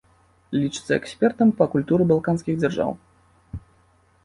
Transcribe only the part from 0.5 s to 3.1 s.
Лічыцца экспертам па культуры балканскіх дзяржаў.